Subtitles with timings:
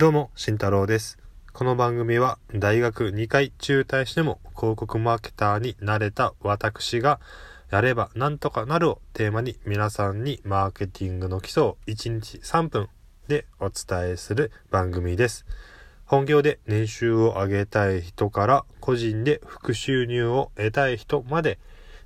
[0.00, 1.18] どうも、慎太郎です。
[1.52, 7.20] この番組は大学2回中退しても広告マーケターになれた私が
[7.70, 12.88] やればなんとかなるをテーマに皆さんにマーケティングの基礎を1日3分
[13.28, 15.44] でお伝えする番組です。
[16.06, 21.58] 本業で年収を上げたい人から個人で副収入を得たい人まで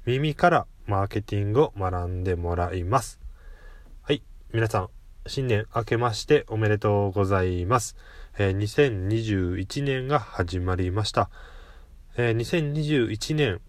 [0.04, 3.20] 耳からマーケティングを学んでもらいます。
[4.02, 4.88] はい、皆さん
[5.26, 7.96] 新年明けましておめでとうございます。
[8.36, 11.30] えー2021年が始まりました。
[12.18, 13.62] えー2021年、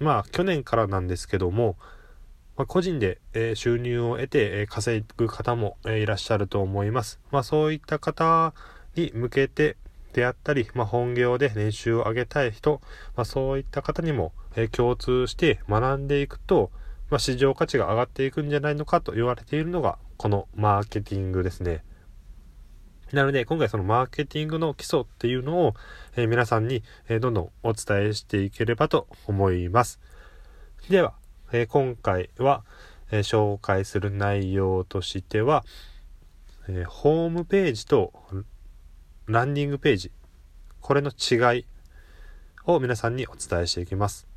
[0.00, 1.76] まあ去年からなんですけども、
[2.56, 7.20] まあ、個人で、えー収入を得て、え稼ぐ方も、えいらっしゃると思います。
[7.30, 8.52] まあそういった方
[8.96, 9.76] に向けて
[10.14, 12.80] であったり、まあ、本業で年収を上げたい人、
[13.14, 16.72] まあ、そういった方にも、え共通して学んでいくと、
[17.08, 21.84] まあ、市場価値が上がっていくんじゃないのかと言われているのがこのマーケティングですね。
[23.12, 25.74] なので今回そのマーケティングの基礎っていうのを、
[26.16, 30.00] えー皆さんに、えーどんどんお伝えしていければと思います。
[30.88, 31.14] では、
[31.52, 32.64] えー今回は、
[33.12, 35.64] え紹介する内容としては、
[36.68, 38.12] えホームページと
[39.26, 40.10] ランディングページ
[40.80, 41.66] これの違い
[42.64, 44.28] を皆さんにお伝えしていきます。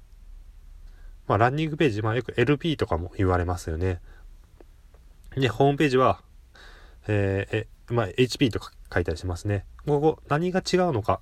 [1.27, 4.01] まあ、ランディングページ、まあ、よく LP とかも言われますよね。
[5.39, 6.21] で、ホームページは、
[7.07, 9.65] えーえ、まあ、HP とか書いたりしますね。
[9.85, 11.21] ここ、何が違うのか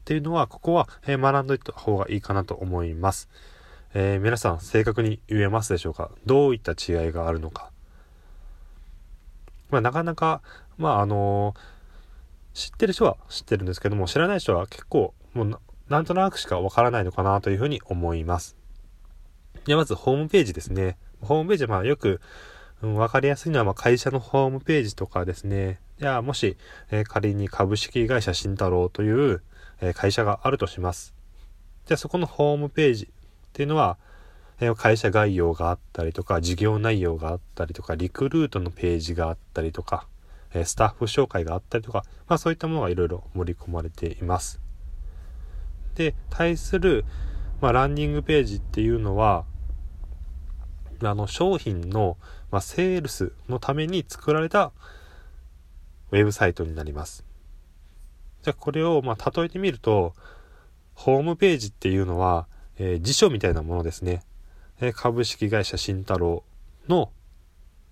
[0.00, 3.28] っていうのは、ここは、えー学んどいた方がいいかなと思います。
[3.94, 6.10] えー皆さん、正確に言えますでしょうか？
[6.26, 7.70] どういった違いがあるのか？
[9.70, 10.42] まあ、なかなか、
[10.76, 11.74] まあ、あのー
[12.54, 18.56] 知ってる人は知ってるんですけども、知らない人は結構、もうな、んとなくしかわからないのかなというふうに思います。
[19.66, 20.96] で、まず、ホームページですね。
[21.20, 22.20] ホームページは、まあ、よく、
[22.84, 25.80] うん、わかりやすいのは、ま、会社のホームページとかですね。
[25.98, 26.58] じゃあ、もし、
[26.90, 29.42] え仮に株式会社慎太郎という、
[29.80, 31.14] え会社があるとします。
[31.86, 33.08] じゃあ、そこのホームページっ
[33.54, 33.96] ていうのは、
[34.60, 40.06] え会社概要があったりとか、事業内容があったりとか、リクルートのページがあったりとか、
[40.52, 44.60] えスタッフ紹介があったりとか、まあそういったものがいろいろ盛り込まれています。
[45.94, 47.06] で、対する、
[47.62, 49.46] まあ、ランディングページっていうのは、
[51.10, 52.16] あの商品の、
[52.50, 54.72] まあ、セールスのために作られた
[56.10, 57.24] ウェブサイトになります。
[58.42, 60.14] じゃあこれをまあ例えてみると、
[60.94, 64.22] ホームページっていうのは、えー辞書みたいなものですね。
[64.80, 66.44] えー株式会社慎太郎
[66.88, 67.10] の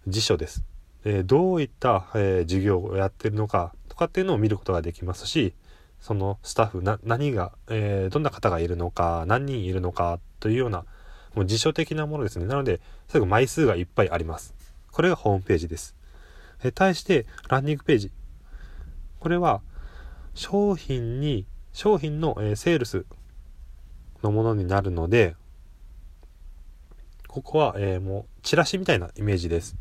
[0.07, 0.63] 辞書です。
[1.05, 5.55] えーどういった、えー事業をやってるのかとかっていうのを見ることができますし、
[6.01, 10.85] そのスタッフな何が、えーどんな方がいるのか何人いるのかというような
[11.35, 12.47] もう辞書的なものですね。
[12.47, 14.55] なので最後枚数がいっぱいあります。
[14.91, 15.95] これがホームページです、
[16.63, 18.11] え対してランディングページ。
[19.21, 19.63] これは
[20.35, 23.07] 商品に商品の、えセールス
[24.23, 25.37] のものになるので
[27.33, 29.77] ここは、えーもうチラシみたいなイメージです。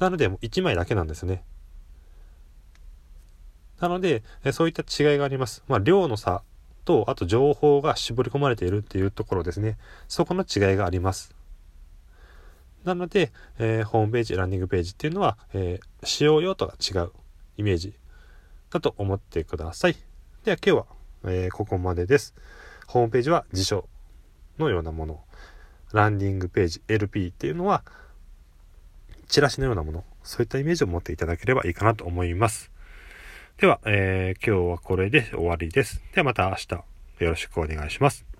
[0.00, 1.44] なのでもう1枚だけなんですね。
[3.78, 5.62] なので、えそういった違いがあります。
[5.68, 6.42] まあ、量の差
[6.84, 9.76] と、あと情報が絞り込まれているっていうところですね。
[10.08, 11.34] そこの違いがあります。
[12.84, 17.12] なので、えーホームページ、ランディングページっていうのは、えー使用用途が違う
[17.56, 17.94] イメージ
[18.70, 19.96] だと思ってください。
[20.44, 20.86] では今日は、
[21.24, 22.34] えーここまでです。
[22.86, 23.88] ホームページは辞書
[24.58, 25.20] のようなもの。
[25.92, 27.84] ランディングページ、LP っていうのは、
[29.28, 30.04] チラシのようなもの。
[30.22, 32.70] そういったイメージを持っていただければいいかなと思います。
[33.58, 36.02] では、えー今日はこれで終わりです。
[36.12, 38.33] ではまた明日よろしくお願いします。